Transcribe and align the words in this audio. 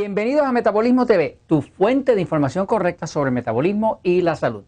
Bienvenidos 0.00 0.46
a 0.46 0.52
Metabolismo 0.52 1.04
TV, 1.04 1.40
tu 1.46 1.60
fuente 1.60 2.14
de 2.14 2.22
información 2.22 2.64
correcta 2.64 3.06
sobre 3.06 3.28
el 3.28 3.34
metabolismo 3.34 4.00
y 4.02 4.22
la 4.22 4.34
salud. 4.34 4.64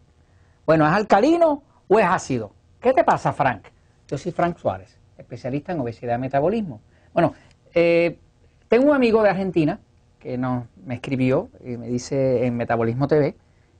Bueno, 0.63 0.85
¿es 0.85 0.93
alcalino 0.93 1.63
o 1.87 1.97
es 1.97 2.05
ácido? 2.05 2.53
¿Qué 2.79 2.93
te 2.93 3.03
pasa, 3.03 3.33
Frank? 3.33 3.63
Yo 4.07 4.15
soy 4.19 4.31
Frank 4.31 4.59
Suárez, 4.59 4.99
especialista 5.17 5.71
en 5.71 5.79
obesidad 5.79 6.19
y 6.19 6.21
metabolismo. 6.21 6.81
Bueno, 7.13 7.33
eh, 7.73 8.19
tengo 8.67 8.91
un 8.91 8.95
amigo 8.95 9.23
de 9.23 9.29
Argentina 9.31 9.79
que 10.19 10.37
nos, 10.37 10.65
me 10.85 10.93
escribió 10.93 11.49
y 11.65 11.77
me 11.77 11.87
dice 11.87 12.45
en 12.45 12.55
Metabolismo 12.55 13.07
TV, 13.07 13.35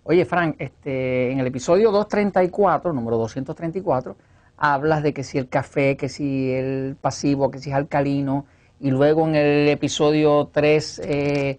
oye 0.05 0.26
Frank, 0.26 0.55
este, 0.58 1.32
en 1.32 1.40
el 1.40 1.46
episodio 1.46 1.91
234, 1.91 2.94
número 2.94 3.18
234, 3.18 4.16
hablas 4.58 5.04
de 5.04 5.13
que 5.13 5.24
si 5.24 5.38
el 5.38 5.48
café, 5.49 5.98
que 5.98 6.10
si 6.10 6.52
el 6.52 6.98
pasivo, 6.99 7.52
que 7.52 7.60
si 7.60 7.70
es 7.70 7.76
alcalino, 7.76 8.48
y 8.84 8.92
luego 8.92 9.26
en 9.26 9.36
el 9.36 9.70
episodio 9.70 10.50
3, 10.52 11.02
eh, 11.05 11.58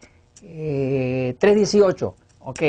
318, 1.39 2.15
eh, 2.19 2.23
ok, 2.41 2.63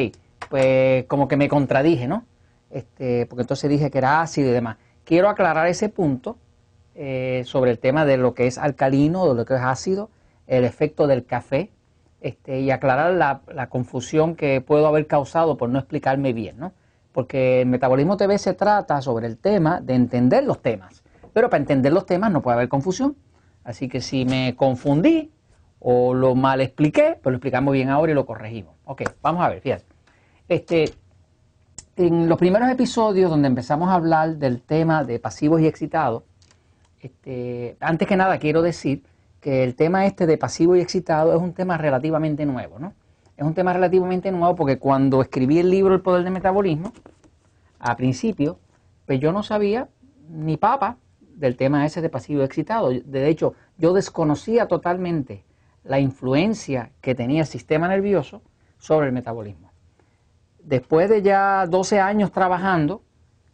pues 0.50 1.04
como 1.08 1.28
que 1.28 1.36
me 1.36 1.50
contradije, 1.50 2.08
¿no? 2.08 2.24
Este, 2.70 3.26
porque 3.26 3.42
entonces 3.42 3.70
dije 3.70 3.92
que 3.92 3.98
era 3.98 4.22
ácido 4.22 4.50
y 4.50 4.54
demás. 4.54 4.78
Quiero 5.04 5.28
aclarar 5.28 5.68
ese 5.68 5.90
punto 5.90 6.38
eh, 6.96 7.44
sobre 7.46 7.70
el 7.70 7.80
tema 7.80 8.06
de 8.06 8.16
lo 8.16 8.34
que 8.34 8.48
es 8.48 8.58
alcalino, 8.58 9.28
de 9.28 9.36
lo 9.36 9.46
que 9.46 9.56
es 9.56 9.62
ácido, 9.62 10.10
el 10.48 10.64
efecto 10.64 11.06
del 11.06 11.26
café, 11.26 11.70
este, 12.22 12.62
y 12.62 12.72
aclarar 12.72 13.14
la, 13.14 13.42
la, 13.54 13.68
confusión 13.68 14.38
que 14.38 14.62
puedo 14.62 14.88
haber 14.88 15.06
causado 15.06 15.58
por 15.58 15.68
no 15.68 15.80
explicarme 15.80 16.32
bien, 16.32 16.58
¿no? 16.58 16.72
Porque 17.12 17.60
el 17.60 17.68
Metabolismo 17.68 18.16
TV 18.16 18.38
se 18.38 18.54
trata 18.54 19.02
sobre 19.02 19.28
el 19.28 19.38
tema 19.38 19.82
de 19.82 19.96
entender 19.96 20.46
los 20.46 20.62
temas, 20.62 21.04
pero 21.34 21.50
para 21.50 21.60
entender 21.60 21.92
los 21.92 22.06
temas 22.06 22.32
no 22.32 22.42
puede 22.42 22.56
haber 22.56 22.70
confusión. 22.70 23.18
Así 23.66 23.90
que 23.90 24.00
si 24.00 24.24
me 24.24 24.56
confundí 24.56 25.32
o 25.80 26.14
lo 26.14 26.36
mal 26.36 26.62
expliqué, 26.62 27.18
pues 27.22 27.32
lo 27.32 27.38
explicamos 27.38 27.74
bien 27.74 27.90
ahora 27.90 28.12
y 28.12 28.16
lo 28.16 28.26
corregimos. 28.26 28.76
Ok, 28.86 29.02
vamos 29.22 29.44
a 29.44 29.50
ver, 29.50 29.60
fíjate. 29.60 29.84
Este, 30.48 30.94
en 31.98 32.30
los 32.30 32.38
primeros 32.38 32.70
episodios 32.70 33.30
donde 33.30 33.48
empezamos 33.48 33.90
a 33.90 33.96
hablar 33.96 34.38
del 34.38 34.62
tema 34.62 35.04
de 35.04 35.20
pasivos 35.20 35.62
y 35.62 35.68
excitados, 35.68 36.24
este, 37.02 37.76
antes 37.80 38.08
que 38.08 38.16
nada 38.16 38.38
quiero 38.38 38.62
decir 38.62 39.04
que 39.42 39.64
el 39.64 39.76
tema 39.76 40.06
este 40.06 40.26
de 40.28 40.38
pasivo 40.38 40.76
y 40.76 40.82
excitado 40.82 41.36
es 41.36 41.42
un 41.42 41.54
tema 41.54 41.78
relativamente 41.78 42.46
nuevo, 42.46 42.80
¿no? 42.80 42.94
Es 43.36 43.44
un 43.44 43.54
tema 43.54 43.74
relativamente 43.74 44.32
nuevo 44.32 44.56
porque 44.56 44.78
cuando 44.78 45.22
escribí 45.22 45.60
el 45.60 45.70
libro 45.70 45.94
El 45.94 46.02
Poder 46.02 46.24
del 46.24 46.34
Metabolismo, 46.34 46.94
a 47.80 47.96
principio, 47.98 48.60
pues 49.06 49.20
yo 49.20 49.32
no 49.32 49.44
sabía 49.44 49.90
ni 50.30 50.58
papa 50.58 50.98
del 51.36 51.58
tema 51.58 51.86
ese 51.86 52.02
de 52.02 52.10
pasivo 52.10 52.44
excitado. 52.44 52.90
De 52.90 53.28
hecho, 53.28 53.54
yo 53.78 53.94
desconocía 53.94 54.68
totalmente 54.68 55.44
la 55.84 56.00
influencia 56.00 56.92
que 57.02 57.14
tenía 57.14 57.42
el 57.42 57.48
sistema 57.48 57.88
nervioso 57.88 58.42
sobre 58.80 59.08
el 59.08 59.14
metabolismo. 59.14 59.72
Después 60.64 61.10
de 61.10 61.22
ya 61.22 61.68
12 61.68 62.00
años 62.00 62.32
trabajando 62.32 63.04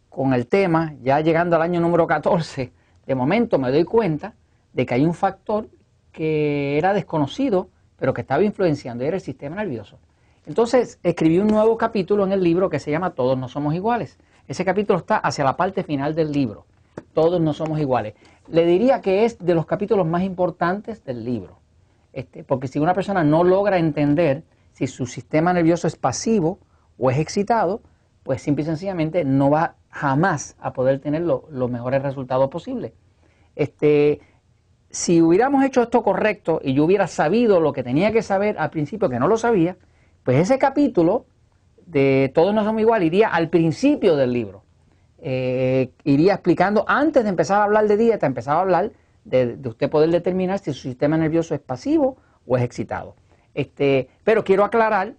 con 0.08 0.32
el 0.32 0.46
tema, 0.46 0.94
ya 1.02 1.20
llegando 1.20 1.56
al 1.56 1.62
año 1.62 1.80
número 1.80 2.06
14, 2.06 2.72
de 3.06 3.14
momento 3.14 3.58
me 3.58 3.70
doy 3.70 3.84
cuenta 3.84 4.34
de 4.72 4.86
que 4.86 4.94
hay 4.94 5.04
un 5.04 5.14
factor 5.14 5.68
que 6.12 6.78
era 6.78 6.94
desconocido, 6.94 7.68
pero 7.98 8.14
que 8.14 8.22
estaba 8.22 8.42
influenciando, 8.42 9.04
y 9.04 9.08
era 9.08 9.16
el 9.16 9.22
sistema 9.22 9.56
nervioso. 9.56 9.98
Entonces 10.46 10.98
escribí 11.02 11.38
un 11.38 11.48
nuevo 11.48 11.76
capítulo 11.76 12.24
en 12.24 12.32
el 12.32 12.42
libro 12.42 12.70
que 12.70 12.78
se 12.78 12.90
llama 12.90 13.10
Todos 13.10 13.38
no 13.38 13.48
somos 13.48 13.74
iguales. 13.74 14.18
Ese 14.48 14.64
capítulo 14.64 14.98
está 14.98 15.18
hacia 15.18 15.44
la 15.44 15.56
parte 15.56 15.84
final 15.84 16.14
del 16.14 16.32
libro 16.32 16.66
todos 17.12 17.40
no 17.40 17.52
somos 17.52 17.80
iguales. 17.80 18.14
Le 18.48 18.66
diría 18.66 19.00
que 19.00 19.24
es 19.24 19.38
de 19.38 19.54
los 19.54 19.66
capítulos 19.66 20.06
más 20.06 20.22
importantes 20.22 21.04
del 21.04 21.24
libro, 21.24 21.58
este, 22.12 22.44
porque 22.44 22.68
si 22.68 22.78
una 22.78 22.94
persona 22.94 23.24
no 23.24 23.44
logra 23.44 23.78
entender 23.78 24.42
si 24.72 24.86
su 24.86 25.06
sistema 25.06 25.52
nervioso 25.52 25.86
es 25.86 25.96
pasivo 25.96 26.58
o 26.98 27.10
es 27.10 27.18
excitado, 27.18 27.82
pues 28.22 28.42
simple 28.42 28.62
y 28.62 28.66
sencillamente 28.66 29.24
no 29.24 29.50
va 29.50 29.76
jamás 29.90 30.56
a 30.60 30.72
poder 30.72 31.00
tener 31.00 31.22
los 31.22 31.70
mejores 31.70 32.02
resultados 32.02 32.48
posibles. 32.48 32.92
Este, 33.54 34.20
si 34.90 35.20
hubiéramos 35.20 35.64
hecho 35.64 35.82
esto 35.82 36.02
correcto 36.02 36.60
y 36.62 36.74
yo 36.74 36.84
hubiera 36.84 37.06
sabido 37.06 37.60
lo 37.60 37.72
que 37.72 37.82
tenía 37.82 38.12
que 38.12 38.22
saber 38.22 38.58
al 38.58 38.70
principio, 38.70 39.08
que 39.08 39.18
no 39.18 39.28
lo 39.28 39.36
sabía, 39.36 39.76
pues 40.22 40.38
ese 40.38 40.58
capítulo 40.58 41.26
de 41.86 42.30
Todos 42.34 42.54
no 42.54 42.64
somos 42.64 42.80
iguales 42.80 43.06
iría 43.06 43.28
al 43.28 43.48
principio 43.48 44.16
del 44.16 44.32
libro 44.32 44.62
eh, 45.24 45.92
iría 46.02 46.34
explicando, 46.34 46.84
antes 46.88 47.22
de 47.22 47.30
empezar 47.30 47.60
a 47.60 47.64
hablar 47.64 47.86
de 47.86 47.96
dieta, 47.96 48.26
empezaba 48.26 48.58
a 48.58 48.62
hablar 48.62 48.90
de, 49.24 49.56
usted 49.64 49.88
poder 49.88 50.10
determinar 50.10 50.58
si 50.58 50.72
su 50.72 50.80
sistema 50.80 51.16
nervioso 51.16 51.54
es 51.54 51.60
pasivo 51.60 52.16
o 52.44 52.56
es 52.56 52.64
excitado. 52.64 53.14
Este, 53.54 54.08
pero 54.24 54.42
quiero 54.42 54.64
aclarar 54.64 55.14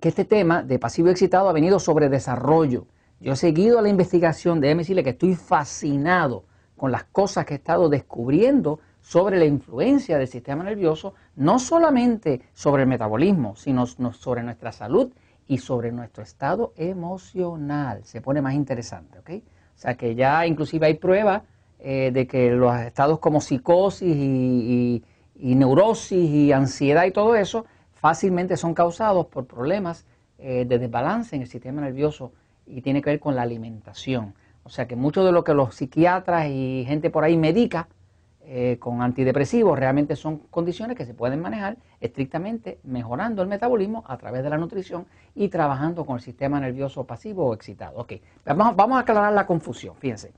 que 0.00 0.08
este 0.08 0.24
tema 0.24 0.62
de 0.62 0.78
pasivo 0.78 1.08
y 1.08 1.10
excitado 1.10 1.50
ha 1.50 1.52
venido 1.52 1.78
sobre 1.78 2.08
desarrollo. 2.08 2.86
Yo 3.20 3.34
he 3.34 3.36
seguido 3.36 3.82
la 3.82 3.90
investigación, 3.90 4.58
de 4.60 4.74
decirle 4.74 5.04
que 5.04 5.10
estoy 5.10 5.34
fascinado 5.34 6.44
con 6.74 6.90
las 6.90 7.04
cosas 7.04 7.44
que 7.44 7.54
he 7.54 7.56
estado 7.58 7.90
descubriendo 7.90 8.80
sobre 9.02 9.38
la 9.38 9.44
influencia 9.44 10.16
del 10.16 10.28
sistema 10.28 10.64
nervioso, 10.64 11.12
no 11.36 11.58
solamente 11.58 12.40
sobre 12.54 12.84
el 12.84 12.88
metabolismo, 12.88 13.54
sino 13.54 13.86
sobre 13.86 14.42
nuestra 14.42 14.72
salud 14.72 15.12
y 15.46 15.58
sobre 15.58 15.92
nuestro 15.92 16.22
estado 16.22 16.72
emocional. 16.76 18.04
Se 18.04 18.20
pone 18.20 18.40
más 18.40 18.54
interesante, 18.54 19.18
¿ok? 19.18 19.30
O 19.74 19.78
sea 19.78 19.94
que 19.96 20.14
ya 20.14 20.46
inclusive 20.46 20.86
hay 20.86 20.94
pruebas 20.94 21.42
eh, 21.78 22.10
de 22.12 22.26
que 22.26 22.50
los 22.50 22.74
estados 22.76 23.18
como 23.18 23.40
psicosis 23.40 24.16
y, 24.16 25.02
neurosis 25.36 26.30
y 26.30 26.52
ansiedad 26.52 27.04
y 27.04 27.10
todo 27.10 27.36
eso 27.36 27.66
fácilmente 27.92 28.56
son 28.56 28.72
causados 28.72 29.26
por 29.26 29.46
problemas 29.46 30.06
eh, 30.38 30.64
de 30.66 30.78
desbalance 30.78 31.36
en 31.36 31.42
el 31.42 31.48
sistema 31.48 31.82
nervioso 31.82 32.32
y 32.66 32.80
tiene 32.80 33.02
que 33.02 33.10
ver 33.10 33.20
con 33.20 33.34
la 33.34 33.42
alimentación. 33.42 34.34
O 34.62 34.70
sea 34.70 34.86
que 34.86 34.96
mucho 34.96 35.24
de 35.24 35.32
lo 35.32 35.44
que 35.44 35.52
los 35.52 35.74
psiquiatras 35.74 36.48
y 36.48 36.84
gente 36.86 37.10
por 37.10 37.24
ahí 37.24 37.36
medica, 37.36 37.88
eh, 38.46 38.76
con 38.78 39.00
antidepresivos 39.00 39.78
realmente 39.78 40.16
son 40.16 40.38
condiciones 40.50 40.96
que 40.96 41.06
se 41.06 41.14
pueden 41.14 41.40
manejar 41.40 41.76
estrictamente 42.00 42.78
mejorando 42.84 43.40
el 43.42 43.48
metabolismo 43.48 44.04
a 44.06 44.18
través 44.18 44.42
de 44.42 44.50
la 44.50 44.58
nutrición 44.58 45.06
y 45.34 45.48
trabajando 45.48 46.04
con 46.04 46.16
el 46.16 46.22
sistema 46.22 46.60
nervioso 46.60 47.04
pasivo 47.04 47.46
o 47.46 47.54
excitado. 47.54 47.98
Ok, 47.98 48.12
vamos, 48.44 48.76
vamos 48.76 48.96
a 48.98 49.00
aclarar 49.00 49.32
la 49.32 49.46
confusión, 49.46 49.96
fíjense. 49.96 50.32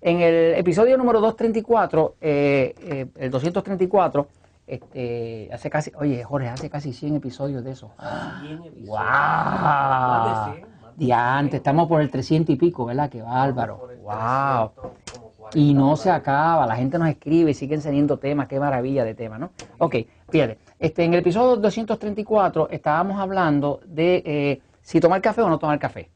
En 0.00 0.20
el 0.20 0.54
episodio 0.54 0.96
número 0.96 1.20
234, 1.20 2.14
eh, 2.20 2.74
eh, 2.80 3.06
el 3.16 3.30
234, 3.30 4.28
este, 4.68 5.48
hace 5.52 5.70
casi, 5.70 5.90
oye 5.96 6.22
Jorge, 6.22 6.48
hace 6.48 6.70
casi 6.70 6.92
100 6.92 7.16
episodios 7.16 7.64
de 7.64 7.72
eso. 7.72 7.90
100 8.40 8.62
episodios. 8.64 8.88
¡Wow! 8.88 10.78
antes, 11.12 11.54
estamos 11.54 11.88
por 11.88 12.00
el 12.00 12.10
300 12.10 12.54
y 12.54 12.56
pico, 12.56 12.84
¿verdad? 12.84 13.10
Qué 13.10 13.22
bárbaro. 13.22 13.88
¡Wow! 14.02 14.92
Y 15.54 15.74
no 15.74 15.96
se 15.96 16.10
acaba, 16.10 16.66
la 16.66 16.76
gente 16.76 16.98
nos 16.98 17.08
escribe 17.08 17.50
y 17.50 17.54
siguen 17.54 17.80
saliendo 17.80 18.18
temas, 18.18 18.48
qué 18.48 18.60
maravilla 18.60 19.04
de 19.04 19.14
temas, 19.14 19.40
¿no? 19.40 19.50
Ok, 19.78 19.96
fíjate, 20.28 20.58
este, 20.78 21.04
en 21.04 21.14
el 21.14 21.20
episodio 21.20 21.56
234 21.56 22.68
estábamos 22.70 23.18
hablando 23.18 23.80
de 23.86 24.22
eh, 24.26 24.62
si 24.82 25.00
tomar 25.00 25.22
café 25.22 25.42
o 25.42 25.48
no 25.48 25.58
tomar 25.58 25.78
café. 25.78 26.10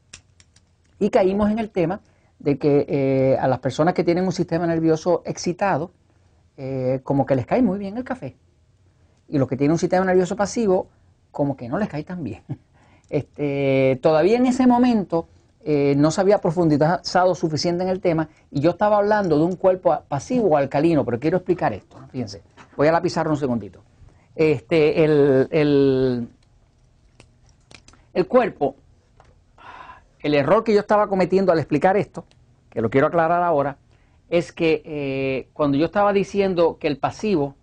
Y 0.99 1.09
caímos 1.09 1.49
en 1.49 1.59
el 1.59 1.69
tema 1.69 2.01
de 2.39 2.57
que 2.57 2.85
eh, 2.87 3.37
a 3.39 3.47
las 3.47 3.59
personas 3.59 3.93
que 3.93 4.03
tienen 4.03 4.25
un 4.25 4.31
sistema 4.31 4.67
nervioso 4.67 5.23
excitado, 5.25 5.91
eh, 6.57 7.01
como 7.03 7.25
que 7.25 7.35
les 7.35 7.45
cae 7.45 7.61
muy 7.61 7.79
bien 7.79 7.97
el 7.97 8.03
café. 8.03 8.37
Y 9.27 9.37
los 9.37 9.47
que 9.47 9.57
tienen 9.57 9.71
un 9.71 9.79
sistema 9.79 10.05
nervioso 10.05 10.35
pasivo, 10.35 10.89
como 11.31 11.57
que 11.57 11.67
no 11.67 11.77
les 11.77 11.89
cae 11.89 12.03
tan 12.03 12.23
bien. 12.23 12.43
Este, 13.09 13.99
todavía 14.01 14.37
en 14.37 14.47
ese 14.47 14.65
momento 14.65 15.27
eh, 15.65 15.95
no 15.95 16.11
se 16.11 16.19
había 16.19 16.39
profundizado 16.39 17.35
suficiente 17.35 17.83
en 17.83 17.89
el 17.89 18.01
tema 18.01 18.27
y 18.51 18.59
yo 18.59 18.71
estaba 18.71 18.97
hablando 18.97 19.37
de 19.37 19.45
un 19.45 19.55
cuerpo 19.55 19.97
pasivo 20.09 20.57
alcalino, 20.57 21.05
pero 21.05 21.19
quiero 21.19 21.37
explicar 21.37 21.71
esto. 21.71 21.97
Fíjense, 22.11 22.43
voy 22.75 22.89
a 22.89 22.91
la 22.91 23.01
un 23.29 23.37
segundito. 23.37 23.81
Este, 24.35 25.05
el, 25.05 26.27
el, 28.13 28.27
cuerpo, 28.27 28.75
el 30.19 30.33
error 30.33 30.65
que 30.65 30.73
yo 30.73 30.81
estaba 30.81 31.07
cometiendo 31.07 31.53
al 31.53 31.59
explicar 31.59 31.95
esto, 31.95 32.25
que 32.69 32.81
lo 32.81 32.89
quiero 32.89 33.07
aclarar 33.07 33.41
ahora, 33.41 33.77
es 34.29 34.51
que 34.51 34.81
eh, 34.83 35.47
cuando 35.53 35.77
yo 35.77 35.85
estaba 35.85 36.11
diciendo 36.11 36.77
que 36.77 36.87
el 36.87 36.97
pasivo, 36.97 37.55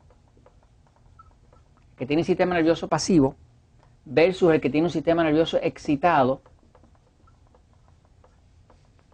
que 1.96 2.06
tiene 2.06 2.22
un 2.22 2.26
sistema 2.26 2.54
nervioso 2.54 2.88
pasivo, 2.88 3.36
versus 4.06 4.54
el 4.54 4.60
que 4.62 4.70
tiene 4.70 4.86
un 4.86 4.92
sistema 4.92 5.22
nervioso 5.22 5.58
excitado, 5.60 6.40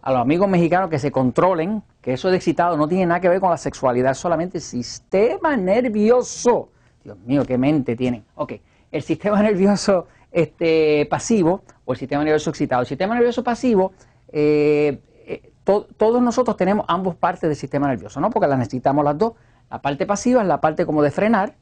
a 0.07 0.11
los 0.13 0.21
amigos 0.21 0.47
mexicanos 0.47 0.89
que 0.89 0.99
se 0.99 1.11
controlen, 1.11 1.83
que 1.99 2.13
eso 2.13 2.29
de 2.29 2.37
excitado 2.37 2.77
no 2.77 2.87
tiene 2.87 3.07
nada 3.07 3.19
que 3.19 3.27
ver 3.27 3.41
con 3.41 3.49
la 3.49 3.57
sexualidad, 3.57 4.11
es 4.11 4.17
solamente 4.17 4.61
sistema 4.61 5.57
nervioso. 5.57 6.69
Dios 7.03 7.17
mío, 7.25 7.43
qué 7.45 7.57
mente 7.57 7.93
tienen. 7.97 8.23
Ok, 8.35 8.53
el 8.89 9.01
sistema 9.01 9.41
nervioso 9.43 10.07
este, 10.31 11.05
pasivo 11.09 11.61
o 11.83 11.91
el 11.91 11.99
sistema 11.99 12.23
nervioso 12.23 12.51
excitado. 12.51 12.83
El 12.83 12.87
sistema 12.87 13.15
nervioso 13.15 13.43
pasivo, 13.43 13.91
eh, 14.31 14.97
eh, 15.25 15.51
todos 15.65 16.21
nosotros 16.21 16.55
tenemos 16.55 16.85
ambos 16.87 17.17
partes 17.17 17.41
del 17.41 17.57
sistema 17.57 17.89
nervioso, 17.89 18.21
¿no? 18.21 18.29
Porque 18.29 18.47
las 18.47 18.59
necesitamos 18.59 19.03
las 19.03 19.17
dos. 19.17 19.33
La 19.69 19.81
parte 19.81 20.05
pasiva 20.05 20.41
es 20.41 20.47
la 20.47 20.61
parte 20.61 20.85
como 20.85 21.03
de 21.03 21.11
frenar 21.11 21.55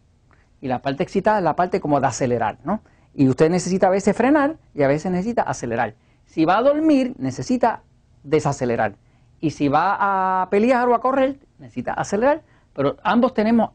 y 0.61 0.67
la 0.67 0.83
parte 0.83 1.01
excitada 1.01 1.39
es 1.39 1.43
la 1.43 1.55
parte 1.55 1.79
como 1.79 1.99
de 1.99 2.05
acelerar, 2.05 2.59
¿no? 2.63 2.81
Y 3.15 3.27
usted 3.27 3.49
necesita 3.49 3.87
a 3.87 3.89
veces 3.89 4.15
frenar 4.15 4.57
y 4.75 4.83
a 4.83 4.87
veces 4.87 5.11
necesita 5.11 5.41
acelerar. 5.41 5.95
Si 6.25 6.45
va 6.45 6.59
a 6.59 6.61
dormir, 6.61 7.15
necesita 7.17 7.81
desacelerar. 8.25 8.95
Y 9.39 9.51
si 9.51 9.67
va 9.67 10.41
a 10.41 10.49
pelear 10.49 10.87
o 10.89 10.95
a 10.95 11.01
correr, 11.01 11.39
necesita 11.59 11.93
acelerar. 11.93 12.41
Pero 12.73 12.97
ambos 13.03 13.33
tenemos, 13.33 13.69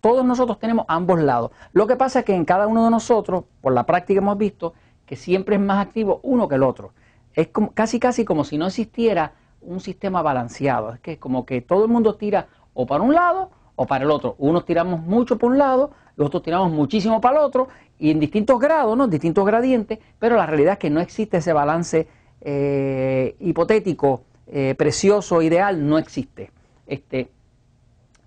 todos 0.00 0.24
nosotros 0.24 0.58
tenemos 0.58 0.86
ambos 0.88 1.20
lados. 1.20 1.52
Lo 1.72 1.86
que 1.86 1.96
pasa 1.96 2.20
es 2.20 2.24
que 2.24 2.34
en 2.34 2.44
cada 2.44 2.66
uno 2.66 2.84
de 2.84 2.90
nosotros, 2.90 3.44
por 3.60 3.72
la 3.72 3.84
práctica 3.84 4.18
hemos 4.18 4.38
visto 4.38 4.74
que 5.06 5.16
siempre 5.16 5.56
es 5.56 5.60
más 5.60 5.84
activo 5.84 6.20
uno 6.22 6.48
que 6.48 6.54
el 6.56 6.62
otro. 6.62 6.92
Es 7.34 7.48
como, 7.48 7.72
casi 7.72 8.00
casi 8.00 8.24
como 8.24 8.44
si 8.44 8.58
no 8.58 8.66
existiera 8.66 9.32
un 9.60 9.80
sistema 9.80 10.22
balanceado. 10.22 10.94
Es 10.94 11.00
que 11.00 11.12
es 11.12 11.18
como 11.18 11.44
que 11.44 11.60
todo 11.60 11.84
el 11.84 11.90
mundo 11.90 12.14
tira 12.14 12.48
o 12.74 12.86
para 12.86 13.02
un 13.02 13.14
lado 13.14 13.50
o 13.76 13.86
para 13.86 14.04
el 14.04 14.10
otro. 14.10 14.34
Unos 14.38 14.64
tiramos 14.64 15.00
mucho 15.00 15.38
por 15.38 15.52
un 15.52 15.58
lado, 15.58 15.90
los 16.16 16.26
otros 16.26 16.42
tiramos 16.42 16.70
muchísimo 16.70 17.20
para 17.20 17.38
el 17.38 17.44
otro, 17.44 17.68
y 17.98 18.10
en 18.10 18.20
distintos 18.20 18.58
grados, 18.58 18.96
¿no? 18.96 19.06
distintos 19.08 19.44
gradientes, 19.44 19.98
pero 20.18 20.36
la 20.36 20.46
realidad 20.46 20.74
es 20.74 20.78
que 20.78 20.90
no 20.90 21.00
existe 21.00 21.38
ese 21.38 21.52
balance 21.52 22.08
eh, 22.40 23.36
hipotético, 23.40 24.22
eh, 24.46 24.74
precioso, 24.76 25.42
ideal, 25.42 25.86
no 25.86 25.98
existe. 25.98 26.50
Este, 26.86 27.30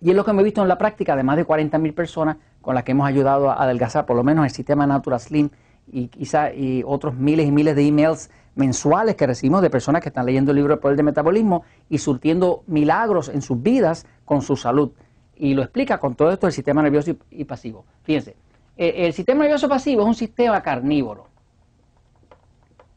y 0.02 0.10
es 0.10 0.16
lo 0.16 0.26
que 0.26 0.34
me 0.34 0.42
he 0.42 0.46
visto 0.46 0.62
en 0.62 0.68
la 0.68 0.78
práctica 0.78 1.16
de 1.16 1.24
más 1.24 1.38
de 1.38 1.46
40.000 1.46 1.94
personas 1.94 2.38
con 2.62 2.76
las 2.76 2.84
que 2.84 2.92
hemos 2.92 3.08
ayudado 3.08 3.50
a 3.50 3.62
adelgazar, 3.62 4.06
por 4.06 4.16
lo 4.16 4.24
menos 4.24 4.46
el 4.46 4.52
sistema 4.52 4.88
Natural 4.88 5.20
Slim 5.20 5.50
y 5.92 6.08
quizá 6.08 6.54
y 6.54 6.84
otros 6.86 7.16
miles 7.16 7.48
y 7.48 7.52
miles 7.52 7.76
de 7.76 7.88
emails 7.88 8.30
mensuales 8.56 9.16
que 9.16 9.28
recibimos 9.28 9.62
de 9.62 9.70
personas 9.70 10.02
que 10.02 10.10
están 10.10 10.26
leyendo 10.26 10.52
el 10.52 10.58
libro 10.58 10.74
El 10.74 10.80
Poder 10.80 10.98
de 10.98 11.04
Metabolismo 11.04 11.64
y 11.90 11.98
surtiendo 11.98 12.64
milagros 12.68 13.30
en 13.30 13.42
sus 13.42 13.62
vidas 13.62 14.06
con 14.26 14.42
su 14.42 14.56
salud. 14.56 14.92
Y 15.36 15.54
lo 15.54 15.64
explica 15.64 16.00
con 16.00 16.16
todo 16.16 16.32
esto 16.32 16.48
el 16.48 16.54
sistema 16.54 16.82
nervioso 16.82 17.12
y, 17.32 17.44
pasivo. 17.46 17.86
Fíjense, 18.04 18.36
eh, 18.78 18.94
el 18.98 19.14
sistema 19.14 19.42
nervioso 19.42 19.68
pasivo 19.68 20.04
es 20.04 20.08
un 20.08 20.16
sistema 20.16 20.62
carnívoro. 20.62 21.28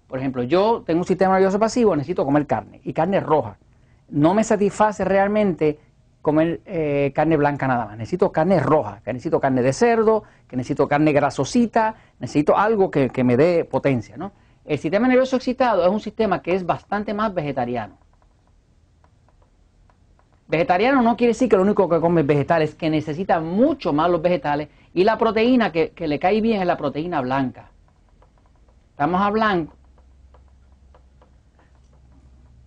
Por 0.08 0.18
ejemplo, 0.18 0.42
yo 0.42 0.82
tengo 0.86 1.00
un 1.00 1.06
sistema 1.06 1.34
nervioso 1.34 1.58
pasivo, 1.58 1.96
necesito 1.96 2.24
comer 2.24 2.46
carne 2.46 2.80
y 2.84 2.92
carne 2.92 3.20
roja. 3.20 3.58
No 4.08 4.34
me 4.34 4.44
satisface 4.44 5.04
realmente 5.04 5.80
comer 6.22 6.60
eh, 6.64 7.12
carne 7.14 7.36
blanca 7.36 7.66
nada 7.66 7.86
más. 7.86 7.96
Necesito 7.96 8.30
carne 8.30 8.60
roja, 8.60 9.00
que 9.04 9.12
necesito 9.12 9.40
carne 9.40 9.62
de 9.62 9.72
cerdo, 9.72 10.22
que 10.46 10.56
necesito 10.56 10.86
carne 10.86 11.12
grasosita, 11.12 11.96
necesito 12.20 12.56
algo 12.56 12.90
que, 12.90 13.10
me 13.24 13.36
dé 13.36 13.64
potencia. 13.64 14.16
¿no? 14.16 14.32
El 14.64 14.78
sistema 14.78 15.08
nervioso 15.08 15.36
excitado 15.36 15.84
es 15.84 15.90
un 15.90 16.00
sistema 16.00 16.40
que 16.40 16.54
es 16.54 16.64
bastante 16.64 17.12
más 17.12 17.34
vegetariano. 17.34 17.98
Vegetariano 20.48 21.02
no 21.02 21.16
quiere 21.16 21.32
decir 21.32 21.48
que 21.48 21.56
lo 21.56 21.62
único 21.62 21.88
que 21.88 22.00
come 22.00 22.20
es 22.20 22.26
vegetal, 22.26 22.62
es 22.62 22.76
que 22.76 22.88
necesita 22.88 23.40
mucho 23.40 23.92
más 23.92 24.08
los 24.08 24.22
vegetales 24.22 24.68
y 24.94 25.02
la 25.02 25.18
proteína 25.18 25.72
que, 25.72 25.90
que 25.90 26.06
le 26.06 26.20
cae 26.20 26.40
bien 26.40 26.60
es 26.60 26.66
la 26.66 26.76
proteína 26.76 27.20
blanca. 27.20 27.70
Estamos 28.90 29.20
hablando 29.20 29.72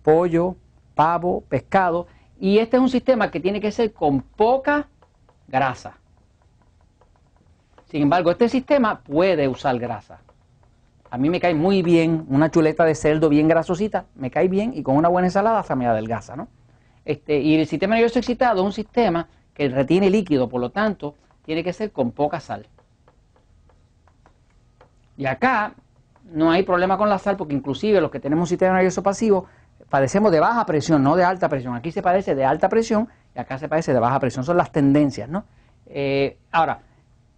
pollo, 0.02 0.56
pavo, 0.94 1.42
pescado 1.48 2.06
y 2.38 2.58
este 2.58 2.76
es 2.76 2.82
un 2.82 2.88
sistema 2.88 3.30
que 3.30 3.40
tiene 3.40 3.60
que 3.60 3.70
ser 3.70 3.92
con 3.92 4.22
poca 4.22 4.88
grasa. 5.46 5.98
Sin 7.90 8.02
embargo, 8.02 8.30
este 8.30 8.48
sistema 8.48 9.00
puede 9.00 9.48
usar 9.48 9.78
grasa. 9.78 10.20
A 11.10 11.18
mí 11.18 11.28
me 11.28 11.40
cae 11.40 11.54
muy 11.54 11.82
bien 11.82 12.24
una 12.28 12.50
chuleta 12.50 12.84
de 12.84 12.94
cerdo 12.94 13.28
bien 13.28 13.48
grasosita, 13.48 14.06
me 14.14 14.30
cae 14.30 14.48
bien 14.48 14.72
y 14.74 14.82
con 14.82 14.96
una 14.96 15.08
buena 15.08 15.26
ensalada 15.26 15.58
hasta 15.58 15.74
me 15.74 15.86
adelgaza, 15.86 16.36
¿no? 16.36 16.48
Este, 17.04 17.40
y 17.40 17.56
el 17.56 17.66
sistema 17.66 17.96
nervioso 17.96 18.20
excitado 18.20 18.60
es 18.60 18.66
un 18.66 18.72
sistema 18.72 19.28
que 19.54 19.68
retiene 19.68 20.08
líquido, 20.08 20.48
por 20.48 20.60
lo 20.60 20.70
tanto, 20.70 21.16
tiene 21.44 21.64
que 21.64 21.72
ser 21.72 21.90
con 21.90 22.12
poca 22.12 22.38
sal. 22.38 22.66
Y 25.16 25.26
acá 25.26 25.74
no 26.32 26.50
hay 26.50 26.62
problema 26.62 26.96
con 26.96 27.08
la 27.08 27.18
sal 27.18 27.36
porque 27.36 27.54
inclusive 27.54 28.00
los 28.00 28.10
que 28.10 28.20
tenemos 28.20 28.44
un 28.44 28.48
sistema 28.48 28.74
nervioso 28.74 29.02
pasivo 29.02 29.46
padecemos 29.90 30.32
de 30.32 30.40
baja 30.40 30.64
presión, 30.64 31.02
no 31.02 31.16
de 31.16 31.24
alta 31.24 31.48
presión. 31.48 31.74
Aquí 31.74 31.92
se 31.92 32.00
padece 32.00 32.34
de 32.34 32.44
alta 32.44 32.68
presión 32.70 33.08
y 33.34 33.38
acá 33.38 33.58
se 33.58 33.68
padece 33.68 33.92
de 33.92 33.98
baja 33.98 34.18
presión. 34.20 34.44
Son 34.44 34.56
las 34.56 34.72
tendencias, 34.72 35.28
¿no? 35.28 35.44
Eh, 35.86 36.38
ahora, 36.52 36.80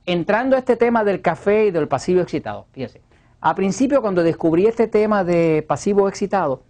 entrando 0.06 0.54
a 0.54 0.58
este 0.58 0.76
tema 0.76 1.02
del 1.02 1.22
café 1.22 1.66
y 1.66 1.70
del 1.70 1.88
pasivo 1.88 2.20
excitado, 2.20 2.66
fíjese. 2.72 3.00
A 3.40 3.54
principio, 3.56 4.02
cuando 4.02 4.22
descubrí 4.22 4.66
este 4.66 4.86
tema 4.86 5.24
de 5.24 5.64
pasivo 5.66 6.08
excitado, 6.08 6.62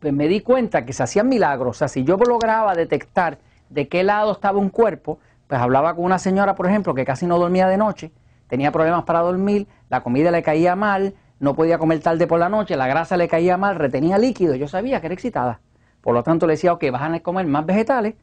pues 0.00 0.12
me 0.12 0.28
di 0.28 0.40
cuenta 0.40 0.86
que 0.86 0.92
se 0.92 1.02
hacían 1.02 1.28
milagros. 1.28 1.76
O 1.76 1.78
sea, 1.78 1.88
si 1.88 2.04
yo 2.04 2.16
lograba 2.16 2.74
detectar 2.74 3.38
de 3.68 3.88
qué 3.88 4.04
lado 4.04 4.32
estaba 4.32 4.58
un 4.58 4.70
cuerpo, 4.70 5.18
pues 5.48 5.60
hablaba 5.60 5.94
con 5.94 6.04
una 6.04 6.18
señora, 6.18 6.54
por 6.54 6.66
ejemplo, 6.66 6.94
que 6.94 7.04
casi 7.04 7.26
no 7.26 7.38
dormía 7.38 7.66
de 7.68 7.76
noche, 7.76 8.12
tenía 8.48 8.70
problemas 8.72 9.04
para 9.04 9.20
dormir, 9.20 9.66
la 9.90 10.02
comida 10.02 10.30
le 10.30 10.42
caía 10.42 10.76
mal, 10.76 11.14
no 11.38 11.54
podía 11.54 11.78
comer 11.78 12.00
tarde 12.00 12.26
por 12.26 12.38
la 12.38 12.48
noche, 12.48 12.76
la 12.76 12.86
grasa 12.86 13.16
le 13.16 13.28
caía 13.28 13.56
mal, 13.56 13.76
retenía 13.76 14.18
líquido, 14.18 14.54
yo 14.54 14.68
sabía 14.68 15.00
que 15.00 15.06
era 15.06 15.14
excitada. 15.14 15.60
Por 16.00 16.14
lo 16.14 16.22
tanto 16.22 16.46
le 16.46 16.54
decía, 16.54 16.72
ok, 16.72 16.84
vas 16.92 17.02
a 17.02 17.20
comer 17.20 17.46
más 17.46 17.66
vegetales, 17.66 18.14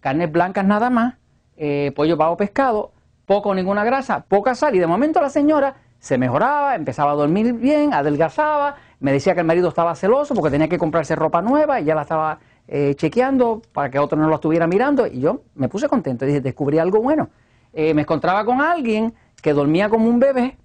carnes 0.00 0.30
blancas 0.30 0.64
nada 0.64 0.90
más, 0.90 1.14
eh, 1.56 1.92
pollo, 1.94 2.18
pavo, 2.18 2.36
pescado, 2.36 2.92
poco 3.26 3.50
o 3.50 3.54
ninguna 3.54 3.84
grasa, 3.84 4.24
poca 4.24 4.54
sal. 4.54 4.74
Y 4.74 4.78
de 4.78 4.86
momento 4.86 5.20
la 5.20 5.30
señora 5.30 5.76
se 5.98 6.18
mejoraba, 6.18 6.74
empezaba 6.74 7.12
a 7.12 7.14
dormir 7.14 7.52
bien, 7.54 7.94
adelgazaba, 7.94 8.76
me 8.98 9.12
decía 9.12 9.34
que 9.34 9.40
el 9.40 9.46
marido 9.46 9.68
estaba 9.68 9.94
celoso 9.94 10.34
porque 10.34 10.50
tenía 10.50 10.68
que 10.68 10.78
comprarse 10.78 11.14
ropa 11.14 11.40
nueva 11.42 11.80
y 11.80 11.84
ya 11.84 11.94
la 11.94 12.02
estaba 12.02 12.40
eh, 12.66 12.94
chequeando 12.96 13.62
para 13.72 13.90
que 13.90 13.98
otro 13.98 14.18
no 14.18 14.28
lo 14.28 14.34
estuviera 14.34 14.66
mirando. 14.66 15.06
Y 15.06 15.20
yo 15.20 15.42
me 15.54 15.68
puse 15.68 15.88
contento, 15.88 16.24
dije, 16.24 16.40
descubrí 16.40 16.78
algo 16.78 17.00
bueno. 17.00 17.30
Eh, 17.72 17.94
me 17.94 18.02
encontraba 18.02 18.44
con 18.44 18.60
alguien 18.60 19.14
que 19.40 19.52
dormía 19.52 19.88
como 19.88 20.08
un 20.08 20.18
bebé, 20.18 20.56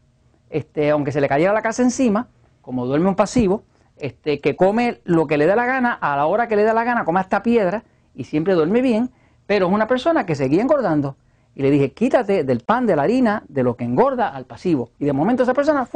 este, 0.49 0.89
aunque 0.89 1.11
se 1.11 1.21
le 1.21 1.27
cayera 1.27 1.53
la 1.53 1.61
casa 1.61 1.83
encima, 1.83 2.27
como 2.61 2.85
duerme 2.85 3.09
un 3.09 3.15
pasivo, 3.15 3.63
este, 3.97 4.39
que 4.39 4.55
come 4.55 5.01
lo 5.05 5.27
que 5.27 5.37
le 5.37 5.47
dé 5.47 5.55
la 5.55 5.65
gana, 5.65 5.93
a 5.93 6.15
la 6.15 6.25
hora 6.25 6.47
que 6.47 6.55
le 6.55 6.63
dé 6.63 6.73
la 6.73 6.83
gana, 6.83 7.05
come 7.05 7.19
hasta 7.19 7.43
piedra 7.43 7.83
y 8.13 8.25
siempre 8.25 8.53
duerme 8.53 8.81
bien, 8.81 9.11
pero 9.45 9.67
es 9.67 9.73
una 9.73 9.87
persona 9.87 10.25
que 10.25 10.35
seguía 10.35 10.61
engordando. 10.61 11.15
Y 11.55 11.63
le 11.63 11.71
dije, 11.71 11.91
quítate 11.91 12.43
del 12.43 12.59
pan, 12.59 12.85
de 12.85 12.95
la 12.95 13.03
harina, 13.03 13.43
de 13.47 13.63
lo 13.63 13.75
que 13.75 13.83
engorda 13.83 14.29
al 14.29 14.45
pasivo. 14.45 14.91
Y 14.99 15.05
de 15.05 15.13
momento 15.13 15.43
esa 15.43 15.55
persona 15.55 15.87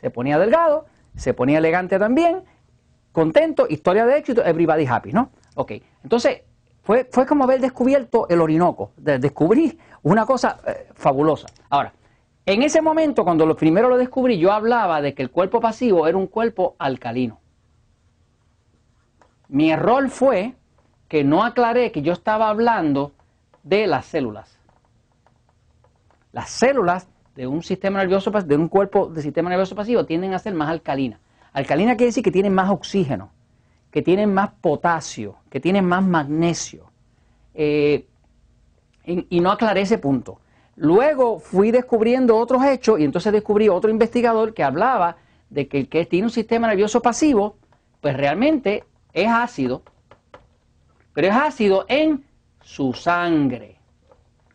se 0.00 0.10
ponía 0.10 0.38
delgado, 0.38 0.86
se 1.14 1.32
ponía 1.32 1.58
elegante 1.58 1.98
también, 1.98 2.44
contento, 3.12 3.66
historia 3.70 4.04
de 4.04 4.18
éxito, 4.18 4.44
everybody 4.44 4.86
happy, 4.86 5.12
¿no? 5.12 5.30
Ok, 5.54 5.72
entonces 6.02 6.42
fue, 6.82 7.08
fue 7.10 7.24
como 7.24 7.44
haber 7.44 7.60
descubierto 7.60 8.28
el 8.28 8.40
Orinoco, 8.40 8.92
descubrí 8.96 9.78
una 10.02 10.26
cosa 10.26 10.58
eh, 10.66 10.88
fabulosa. 10.94 11.46
Ahora, 11.70 11.94
en 12.46 12.62
ese 12.62 12.80
momento, 12.80 13.24
cuando 13.24 13.44
lo 13.44 13.56
primero 13.56 13.88
lo 13.88 13.98
descubrí, 13.98 14.38
yo 14.38 14.52
hablaba 14.52 15.02
de 15.02 15.14
que 15.14 15.22
el 15.22 15.30
cuerpo 15.30 15.60
pasivo 15.60 16.06
era 16.06 16.16
un 16.16 16.28
cuerpo 16.28 16.76
alcalino. 16.78 17.40
Mi 19.48 19.72
error 19.72 20.08
fue 20.10 20.54
que 21.08 21.24
no 21.24 21.42
aclaré 21.42 21.90
que 21.90 22.02
yo 22.02 22.12
estaba 22.12 22.48
hablando 22.48 23.12
de 23.64 23.88
las 23.88 24.06
células. 24.06 24.60
Las 26.32 26.50
células 26.50 27.08
de 27.34 27.48
un 27.48 27.64
sistema 27.64 27.98
nervioso, 27.98 28.30
de 28.30 28.56
un 28.56 28.68
cuerpo 28.68 29.08
de 29.08 29.22
sistema 29.22 29.50
nervioso 29.50 29.74
pasivo 29.74 30.06
tienden 30.06 30.32
a 30.32 30.38
ser 30.38 30.54
más 30.54 30.70
alcalinas. 30.70 31.18
Alcalina 31.52 31.96
quiere 31.96 32.10
decir 32.10 32.22
que 32.22 32.30
tienen 32.30 32.54
más 32.54 32.70
oxígeno, 32.70 33.30
que 33.90 34.02
tienen 34.02 34.32
más 34.32 34.50
potasio, 34.60 35.36
que 35.50 35.58
tienen 35.58 35.84
más 35.84 36.04
magnesio. 36.04 36.92
Eh, 37.54 38.06
y 39.04 39.40
no 39.40 39.50
aclaré 39.50 39.80
ese 39.80 39.98
punto. 39.98 40.40
Luego 40.76 41.38
fui 41.38 41.70
descubriendo 41.70 42.36
otros 42.36 42.62
hechos 42.64 43.00
y 43.00 43.04
entonces 43.04 43.32
descubrí 43.32 43.68
otro 43.68 43.90
investigador 43.90 44.52
que 44.52 44.62
hablaba 44.62 45.16
de 45.48 45.68
que 45.68 45.78
el 45.78 45.88
que 45.88 46.04
tiene 46.04 46.26
un 46.26 46.30
sistema 46.30 46.68
nervioso 46.68 47.00
pasivo, 47.00 47.56
pues 48.00 48.16
realmente 48.16 48.84
es 49.12 49.28
ácido, 49.28 49.82
pero 51.14 51.28
es 51.28 51.34
ácido 51.34 51.86
en 51.88 52.24
su 52.60 52.92
sangre. 52.92 53.80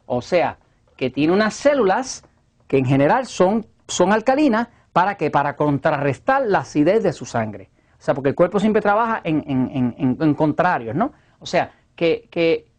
O 0.06 0.22
sea, 0.22 0.58
que 0.96 1.10
tiene 1.10 1.34
unas 1.34 1.56
células 1.56 2.24
que 2.68 2.78
en 2.78 2.86
general 2.86 3.26
son, 3.26 3.66
son 3.88 4.14
alcalinas 4.14 4.68
para 4.94 5.16
que 5.16 5.32
para 5.32 5.56
contrarrestar 5.56 6.44
la 6.46 6.60
acidez 6.60 7.02
de 7.02 7.14
su 7.14 7.26
sangre. 7.26 7.72
O 7.98 8.04
sea, 8.04 8.14
porque 8.14 8.30
el 8.30 8.36
cuerpo 8.36 8.60
siempre 8.60 8.82
trabaja 8.82 9.22
en, 9.24 9.44
en, 9.48 10.18
en, 10.20 10.34
contrarios, 10.34 10.96
¿no? 10.96 11.14
O 11.40 11.46
sea, 11.46 11.72
que, 11.96 12.28
que 12.30 12.71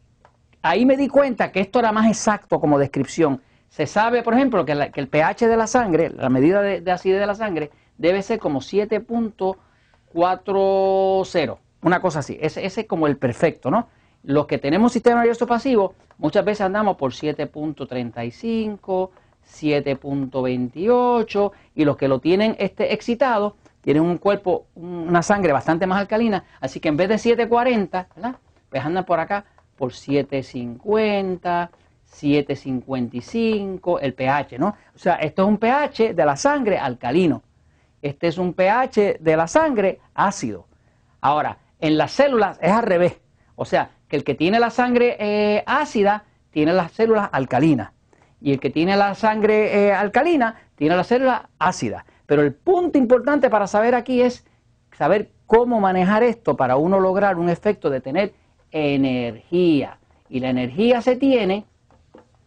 ahí 0.62 0.86
me 0.86 0.96
di 0.96 1.08
cuenta 1.08 1.52
que 1.52 1.60
esto 1.60 1.80
era 1.80 1.92
más 1.92 2.06
exacto 2.06 2.60
como 2.60 2.78
descripción. 2.78 3.42
Se 3.68 3.86
sabe, 3.86 4.22
por 4.22 4.32
ejemplo, 4.34 4.64
que, 4.64 4.72
el 4.72 5.08
pH 5.08 5.48
de 5.48 5.56
la 5.56 5.66
sangre, 5.66 6.10
la 6.10 6.28
medida 6.28 6.62
de, 6.62 6.88
acidez 6.90 7.20
de 7.20 7.26
la 7.26 7.34
sangre, 7.34 7.70
debe 7.98 8.22
ser 8.22 8.38
como 8.38 8.60
7.40, 8.60 11.58
una 11.82 12.00
cosa 12.00 12.20
así. 12.20 12.38
Ese, 12.40 12.64
ese, 12.64 12.82
es 12.82 12.86
como 12.86 13.06
el 13.06 13.16
perfecto, 13.16 13.70
¿no? 13.70 13.88
Los 14.22 14.46
que 14.46 14.58
tenemos 14.58 14.92
sistema 14.92 15.20
nervioso 15.20 15.46
pasivo, 15.46 15.94
muchas 16.18 16.44
veces 16.44 16.60
andamos 16.60 16.96
por 16.96 17.12
7.35, 17.12 19.10
7.28, 19.50 21.52
y 21.74 21.84
los 21.84 21.96
que 21.96 22.08
lo 22.08 22.20
tienen 22.20 22.54
este 22.58 22.94
excitado, 22.94 23.56
tienen 23.80 24.04
un 24.04 24.18
cuerpo, 24.18 24.66
una 24.76 25.22
sangre 25.22 25.52
bastante 25.52 25.88
más 25.88 25.98
alcalina, 25.98 26.44
así 26.60 26.78
que 26.78 26.88
en 26.88 26.96
vez 26.96 27.08
de 27.08 27.16
7.40, 27.16 28.06
¿verdad? 28.14 28.36
Pues 28.70 28.84
andan 28.84 29.04
por 29.04 29.18
acá 29.18 29.44
por 29.76 29.92
7.50, 29.92 31.70
755, 32.04 34.00
el 34.00 34.14
pH, 34.14 34.58
¿no? 34.58 34.76
O 34.94 34.98
sea, 34.98 35.14
esto 35.16 35.42
es 35.42 35.48
un 35.48 35.58
pH 35.58 36.14
de 36.14 36.24
la 36.24 36.36
sangre 36.36 36.78
alcalino. 36.78 37.42
Este 38.02 38.28
es 38.28 38.38
un 38.38 38.52
pH 38.52 39.18
de 39.20 39.36
la 39.36 39.46
sangre 39.46 40.00
ácido. 40.14 40.66
Ahora, 41.20 41.58
en 41.80 41.96
las 41.96 42.12
células 42.12 42.58
es 42.60 42.70
al 42.70 42.82
revés. 42.82 43.18
O 43.54 43.64
sea, 43.64 43.90
que 44.08 44.16
el 44.16 44.24
que 44.24 44.34
tiene 44.34 44.60
la 44.60 44.70
sangre 44.70 45.16
eh, 45.18 45.64
ácida 45.66 46.24
tiene 46.50 46.72
las 46.72 46.92
células 46.92 47.30
alcalinas. 47.32 47.92
Y 48.40 48.52
el 48.52 48.60
que 48.60 48.70
tiene 48.70 48.96
la 48.96 49.14
sangre 49.14 49.86
eh, 49.86 49.92
alcalina 49.92 50.56
tiene 50.74 50.96
las 50.96 51.06
células 51.06 51.42
ácidas. 51.58 52.04
Pero 52.26 52.42
el 52.42 52.52
punto 52.52 52.98
importante 52.98 53.48
para 53.48 53.66
saber 53.66 53.94
aquí 53.94 54.20
es 54.20 54.44
saber 54.98 55.30
cómo 55.46 55.80
manejar 55.80 56.22
esto 56.22 56.56
para 56.56 56.76
uno 56.76 56.98
lograr 56.98 57.38
un 57.38 57.48
efecto 57.48 57.88
de 57.88 58.00
tener 58.00 58.34
energía. 58.72 59.98
Y 60.28 60.40
la 60.40 60.50
energía 60.50 61.02
se 61.02 61.16
tiene 61.16 61.66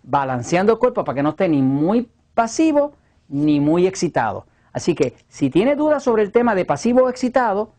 balanceando 0.03 0.73
el 0.73 0.79
cuerpo 0.79 1.03
para 1.03 1.15
que 1.15 1.23
no 1.23 1.29
esté 1.29 1.47
ni 1.47 1.61
muy 1.61 2.09
pasivo 2.33 2.93
ni 3.29 3.59
muy 3.59 3.87
excitado. 3.87 4.45
Así 4.73 4.93
que 4.93 5.15
si 5.29 5.49
tiene 5.49 5.75
dudas 5.75 6.03
sobre 6.03 6.23
el 6.23 6.31
tema 6.31 6.53
de 6.53 6.65
pasivo 6.65 7.03
o 7.03 7.09
excitado, 7.09 7.71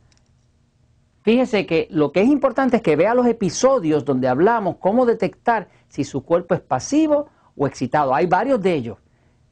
fíjese 1.23 1.67
que 1.67 1.88
lo 1.91 2.11
que 2.11 2.23
es 2.23 2.29
importante 2.29 2.76
es 2.76 2.83
que 2.83 2.97
vea 2.97 3.15
los 3.15 3.26
episodios 3.26 4.05
donde 4.05 4.29
hablamos 4.29 4.76
cómo 4.76 5.05
detectar 5.05 5.69
si 5.88 6.05
su 6.05 6.25
cuerpo 6.25 6.55
es 6.55 6.61
pasivo 6.61 7.29
o 7.57 7.67
excitado. 7.67 8.15
Hay 8.15 8.26
varios 8.26 8.62
de 8.62 8.75
ellos. 8.75 8.99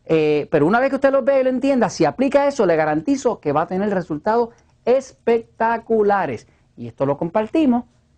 Eh, 0.07 0.49
pero 0.51 0.67
una 0.67 0.81
vez 0.81 0.91
que 0.91 0.97
usted 0.97 1.13
los 1.13 1.25
ve 1.25 1.41
y 1.41 1.45
lo 1.45 1.51
entienda, 1.51 1.89
si 1.89 2.05
aplica 2.05 2.47
eso, 2.47 2.67
le 2.67 2.77
garantizo 2.77 3.41
que 3.41 3.53
va 3.53 3.63
a 3.63 3.67
tener 3.67 3.91
resultados 3.91 4.51
espectaculares. 4.85 6.47
Y 6.77 6.89
esto 6.89 7.07
lo 7.07 7.17
compartimos 7.17 7.85